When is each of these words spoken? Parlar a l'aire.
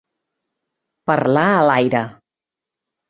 Parlar 1.11 1.45
a 1.51 1.61
l'aire. 1.73 2.03